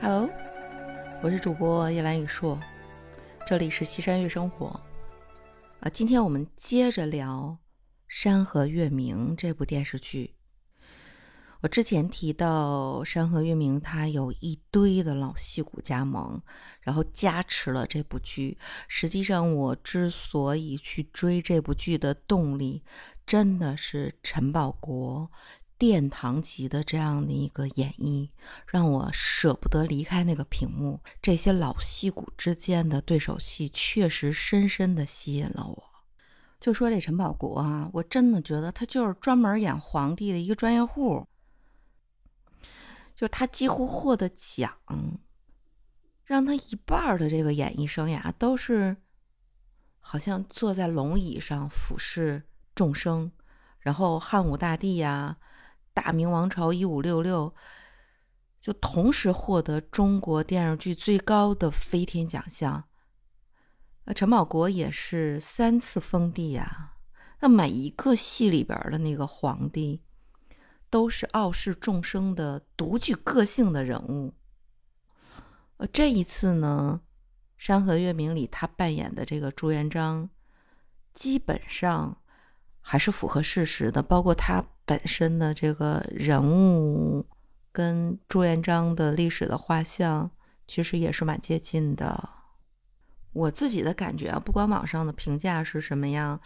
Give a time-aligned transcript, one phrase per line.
[0.00, 0.30] Hello，
[1.22, 2.56] 我是主播叶兰雨硕，
[3.48, 4.80] 这里是西山月生活。
[5.80, 7.58] 啊，今天我们接着聊
[8.06, 10.36] 《山河月明》这部电视剧。
[11.60, 16.40] 我之前提到《山河月明》，它有一堆的老戏骨加盟，
[16.80, 18.56] 然后加持了这部剧。
[18.86, 22.84] 实际上，我之所以去追这部剧的动力，
[23.26, 25.28] 真的是陈宝国。
[25.78, 28.30] 殿堂级的这样的一个演绎，
[28.66, 31.00] 让我舍不得离开那个屏幕。
[31.22, 35.84] 这些老戏骨之间的对手戏，确实深深的吸引了我。
[36.58, 41.24] 就说这陈宝国啊，我真的觉得他就是专门演皇帝的一个专业户。
[43.14, 44.76] 就他几乎获的奖，
[46.24, 48.96] 让他一半的这个演艺生涯都是
[50.00, 52.42] 好像坐在龙椅上俯视
[52.74, 53.30] 众生，
[53.78, 55.36] 然后汉武大帝呀。
[56.00, 57.52] 大明王朝一五六六，
[58.60, 62.84] 就同时获得中国电视剧最高的飞天奖项。
[64.04, 66.92] 那陈宝国也是三次封帝呀。
[67.40, 70.04] 那每一个戏里边的那个皇帝，
[70.88, 74.34] 都是傲视众生的独具个性的人物。
[75.78, 77.00] 呃，这一次呢，
[77.56, 80.30] 《山河月明》里他扮演的这个朱元璋，
[81.12, 82.22] 基本上
[82.80, 84.64] 还是符合事实的，包括他。
[84.88, 87.26] 本身的这个人物
[87.70, 90.30] 跟朱元璋的历史的画像
[90.66, 92.30] 其实也是蛮接近的。
[93.34, 96.40] 我自己的感觉啊，不管网上的评价是什么样，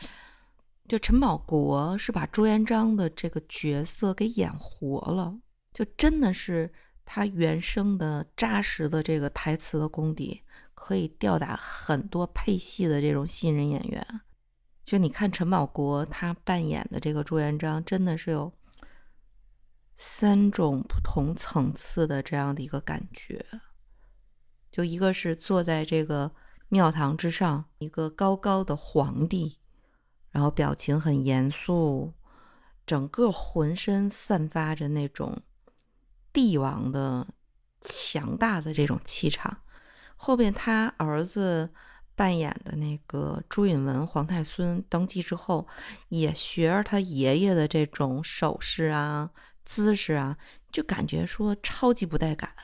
[0.88, 5.38] 就陈宝国是把朱元璋的这个角色给演活了，
[5.72, 6.72] 就真的是
[7.04, 10.42] 他原生的扎实的这个台词的功底，
[10.74, 14.04] 可以吊打很多配戏的这种新人演员。
[14.92, 18.52] 就你看陈宝国他扮演的这个朱元璋，真的是有
[19.96, 23.42] 三种不同层次的这样的一个感觉。
[24.70, 26.30] 就一个是坐在这个
[26.68, 29.56] 庙堂之上，一个高高的皇帝，
[30.28, 32.12] 然后表情很严肃，
[32.84, 35.40] 整个浑身散发着那种
[36.34, 37.26] 帝王的
[37.80, 39.62] 强大的这种气场。
[40.16, 41.72] 后边他儿子。
[42.14, 45.66] 扮演的那个朱允文皇太孙登基之后，
[46.08, 49.30] 也学着他爷爷的这种手势啊、
[49.64, 50.36] 姿势啊，
[50.70, 52.54] 就感觉说超级不带感。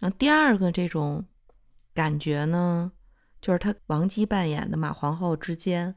[0.00, 1.26] 那第二个这种
[1.94, 2.92] 感觉呢，
[3.40, 5.94] 就是他王姬扮演的马皇后之间，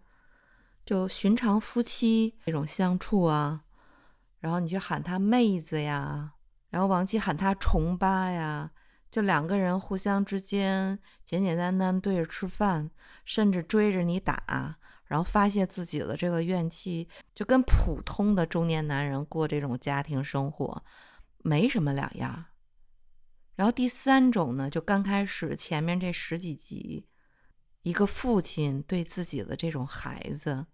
[0.85, 3.63] 就寻常夫妻这种相处啊，
[4.39, 6.33] 然后你去喊他妹子呀，
[6.69, 8.71] 然后王姬喊他重八呀。
[9.15, 12.91] 就两个人互相之间简简单单对着吃饭，
[13.23, 20.83] 甚至追着你打，然后发泄自己的这个怨气，就跟普通的中年男人过这种家庭生活
[21.37, 22.47] 没什么两样。
[23.55, 27.07] 然后第三种呢，就刚开始前面这十几集，
[27.83, 30.65] 一个父亲对自己的这种孩子，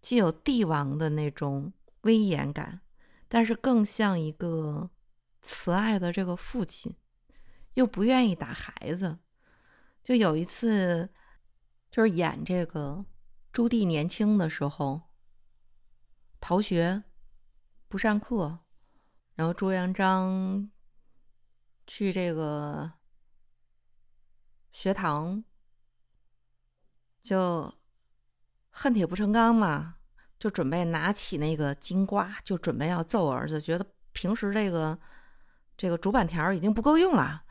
[0.00, 2.80] 既有帝王的那种威严感，
[3.28, 4.90] 但是更像一个
[5.42, 6.92] 慈爱的这个父亲。
[7.74, 9.18] 又不愿意打孩子，
[10.04, 11.10] 就有一次，
[11.90, 13.04] 就是演这个
[13.52, 15.02] 朱棣年轻的时候，
[16.40, 17.04] 逃学
[17.88, 18.60] 不上课，
[19.34, 20.70] 然后朱元璋
[21.86, 22.92] 去这个
[24.72, 25.44] 学堂，
[27.22, 27.74] 就
[28.70, 29.96] 恨铁不成钢嘛，
[30.38, 34.98] 就准备拿起那个金瓜，就准备要揍儿子，觉得平时这个
[35.82, 37.42] 这个竹板条已经不够用了。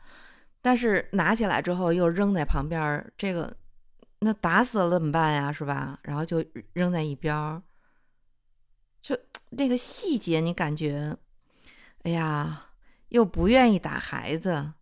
[0.62, 3.54] 但是拿起来之后又扔在旁边，这个
[4.20, 5.52] 那打死了怎么办呀？
[5.52, 5.98] 是吧？
[6.02, 7.62] 然后就扔在一边，
[9.02, 9.14] 就
[9.50, 11.14] 那个细节，你感觉，
[12.04, 12.68] 哎呀，
[13.10, 14.72] 又不愿意打孩子，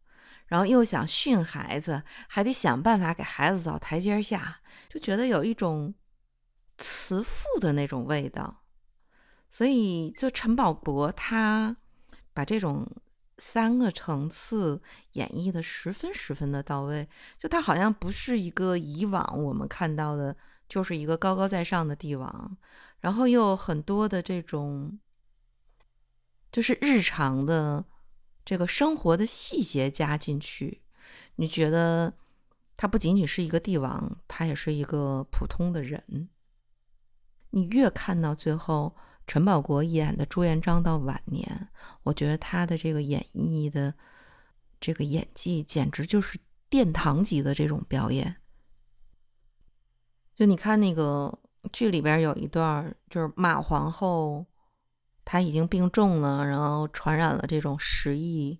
[0.47, 5.93] 然后又想训孩子，还得想办法给孩子找台阶下，就觉得有一种
[6.79, 8.63] 慈父的那种味道。
[9.51, 11.77] 所以，就陈宝国他
[12.33, 12.89] 把这种。
[13.41, 14.81] 三个层次
[15.15, 17.09] 演绎的十分十分的到位，
[17.39, 20.37] 就他好像不是一个以往我们看到的，
[20.69, 22.57] 就是一个高高在上的帝王，
[23.01, 25.01] 然后又很多的这种，
[26.53, 27.83] 就是日常的
[28.45, 30.83] 这个生活的细节加进去，
[31.37, 32.13] 你觉得
[32.77, 36.29] 他不仅仅是一个帝王，他也是一个普通的人。
[37.51, 38.95] 你越看到最后。
[39.31, 41.69] 陈宝国演的朱元璋到晚年，
[42.03, 43.95] 我觉得他的这个演绎的
[44.81, 46.37] 这个演技简直就是
[46.69, 48.35] 殿堂级的这种表演。
[50.35, 51.39] 就你看那个
[51.73, 54.45] 剧里边有一段，就是马皇后
[55.25, 58.59] 她已经病重了，然后传染了这种食疫，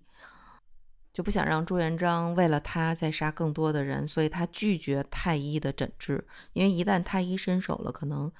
[1.11, 8.31] 就不想让朱元璋为了他再杀更多的人，所以他拒绝太医的诊治，因为一旦太医伸手了，可能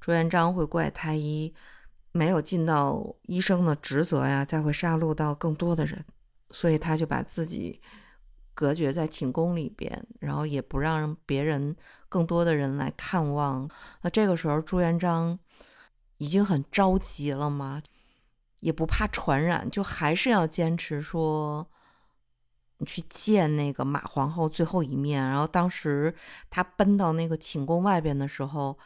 [0.00, 1.52] 朱元璋会怪太医
[2.12, 6.04] 没有尽到医生的职责呀，再会杀戮到更多的人，
[6.50, 7.80] 所以他就把自己
[8.54, 11.76] 隔绝在寝宫里边，然后也不让别人
[12.08, 13.68] 更多的人来看望。
[14.02, 15.38] 那这个时候朱元璋
[16.18, 17.82] 已经很着急了嘛，
[18.60, 21.70] 也不怕传染，就还是要坚持说。
[22.86, 26.14] 去见那个马皇后最后一面，然后当时
[26.48, 28.78] 他奔到那个寝宫外边的时候，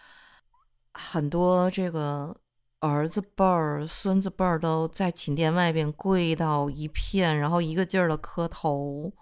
[0.92, 2.36] 很多这个
[2.84, 9.12] 儿子辈儿、孙子辈儿都在寝殿外边跪到一片，然后一个劲儿的磕头。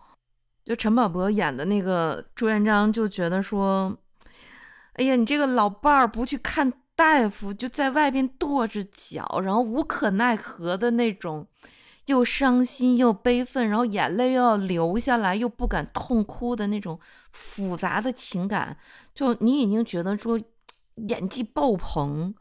[0.65, 3.97] 就陈宝国演的那个朱元璋就觉得说
[4.95, 11.47] ：“哎呀，你这个老伴儿不去看大夫，就在外边跺着脚，然后无可奈何的那种。”
[12.07, 16.99] 又伤心又悲愤，然后眼泪又要流下来，又不敢痛哭的那种
[17.31, 18.77] 复杂的情感，
[19.15, 20.37] 就你已经觉得说
[20.97, 22.35] 演技爆棚，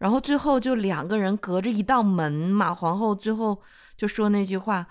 [0.00, 3.60] 然后最后就两个人隔着一道门，马皇后最后
[3.98, 4.86] 就说那句话：“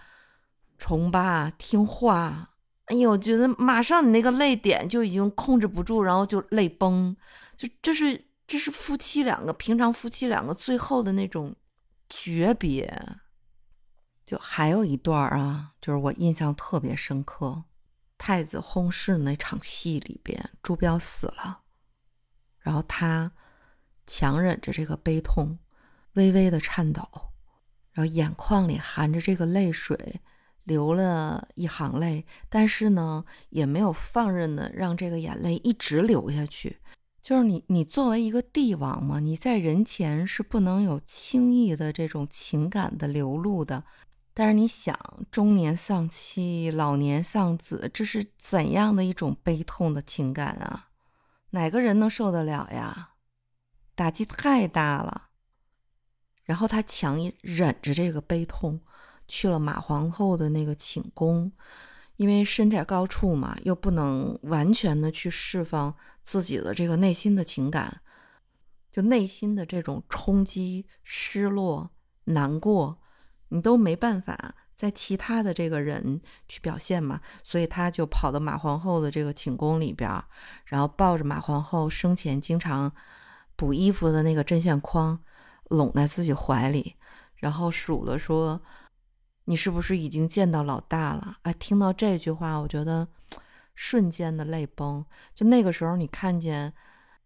[0.77, 2.51] 重八听话。”
[2.85, 7.17] 哎呦，我觉得马上你那个泪点就已经控制不住，然后就泪崩，
[7.57, 11.55] 就这是这是夫妻两个平常夫妻两个最后的那种
[12.07, 13.17] 诀别。
[14.27, 17.63] 就还有一段啊，就是我印象特别深刻，
[18.15, 21.62] 太子薨逝那场戏里边，朱标死了，
[22.59, 23.31] 然后他
[24.09, 25.59] 强忍着这个悲痛，
[26.13, 27.07] 微微的颤抖，
[27.91, 30.19] 然后眼眶里含着这个泪水，
[30.63, 36.79] 流了一行泪，但是呢，也没有放任的让这个眼泪一直流下去。
[37.21, 43.83] 就是你，你作为一个帝王嘛，你在人前是不能有轻易的这种情感的流露的。
[44.33, 44.97] 但是你想，
[45.29, 50.88] 中年丧妻，老年丧子，这是怎样的一种悲痛的情感啊？
[51.51, 53.09] 哪个人能受得了呀？
[54.00, 55.24] 打击太大了。
[56.46, 58.80] 然后他强忍着这个悲痛，
[59.28, 61.51] 去了马皇后的那个寝宫，
[62.16, 68.00] 因为身在高处嘛，又不能完全的去释放自己的这个内心的情感，
[68.90, 71.92] 就内心的这种冲击、失落、
[72.24, 73.01] 难过。
[73.50, 80.10] 你都没办法在其他的这个人去表现嘛，所以他就跑到马皇后的这个寝宫里边，
[80.66, 82.90] 然后抱着马皇后生前经常
[83.59, 85.19] 补衣服的那个针线筐，
[85.65, 86.95] 拢在自己怀里，
[87.35, 88.61] 然后数了说
[89.44, 93.06] ：“你是不是已经见到老大了？”哎，听到这句话，我觉得
[93.75, 95.06] 瞬间的泪崩。
[95.35, 96.73] 就那个时候，你看见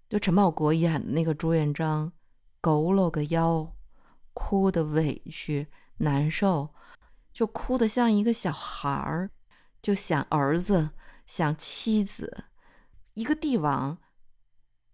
[0.09, 2.12] 就陈宝国演的那个朱元璋，
[2.63, 3.71] 佝偻个腰，
[4.33, 5.68] 哭的委屈。
[5.97, 6.74] 难受，
[7.31, 9.29] 就哭得像一个小孩儿，
[9.83, 10.89] 就想儿子，
[11.27, 12.45] 想妻子。
[13.13, 14.00] 一个帝王，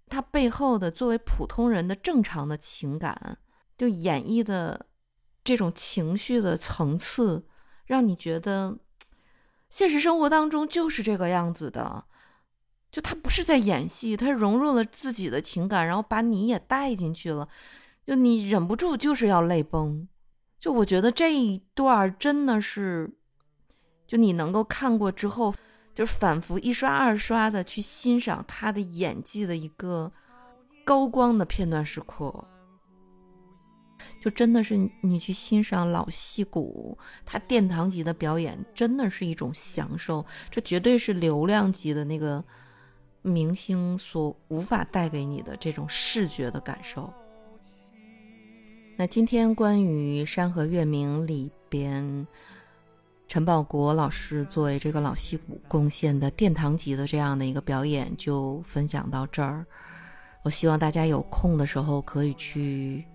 [0.09, 3.37] 他背后的作为普通人的正常的情感，
[3.77, 4.87] 就演绎的
[5.43, 7.45] 这种情绪的层次，
[7.85, 8.79] 让你觉得
[9.69, 12.05] 现实生活当中就是这个样子的。
[12.91, 17.47] 就他不是在演戏，他融入了自己的情感，然后把你也带进去了，
[18.03, 20.07] 就你忍不住就是要泪崩。
[20.59, 23.13] 就我觉得这一段真的是，
[24.07, 25.53] 就你能够看过之后，
[25.93, 30.11] 就是反复一刷二刷的去欣赏他的演技的一个
[30.85, 32.45] 高光的片段时刻。
[34.21, 40.25] 就真的是你去欣赏老戏骨他殿堂级的表演，真的是一种享受。
[40.49, 42.43] 这绝对是流量级的那个
[43.21, 47.11] 明星所无法带给你的这种视觉的感受。
[48.97, 52.27] 那今天关于《山河月明》里边
[53.29, 59.63] 陈宝国老师作为这个老戏骨贡献的殿堂级的这样的一个表演，就分享到这儿。
[60.41, 63.05] 我希望大家有空的时候可以去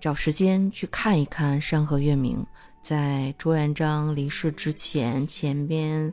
[0.00, 2.38] 找时间去看一看《山河月明》。
[2.82, 6.12] 在朱元璋离世之前，前边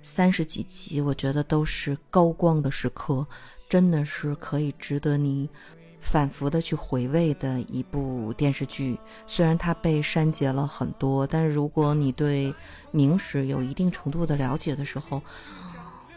[0.00, 3.26] 三十几集，我觉得都是高光的时刻，
[3.68, 5.50] 真的是可以值得你。
[6.02, 12.52] 反复的去回味的一部电视剧，虽然它被删节了很多，但是如果你对
[12.90, 15.22] 明史有一定程度的了解的时候，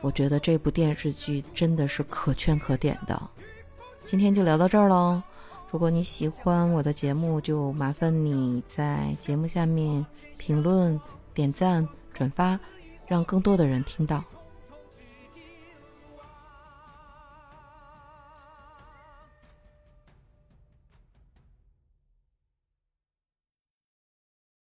[0.01, 3.21] 我觉得这部电视剧真的是可圈可点的。
[4.05, 5.21] 今天就聊到这儿喽，
[5.71, 10.05] 如果你喜欢我的节目，就麻烦你在节目下面
[10.37, 10.99] 评论、
[11.33, 12.59] 点赞、转发，
[13.07, 14.23] 让更多的人听到。